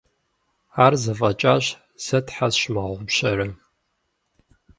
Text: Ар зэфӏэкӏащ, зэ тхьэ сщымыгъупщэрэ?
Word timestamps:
Ар 0.85 0.93
зэфӏэкӏащ, 1.03 1.65
зэ 2.05 2.19
тхьэ 2.25 2.47
сщымыгъупщэрэ? 2.53 3.45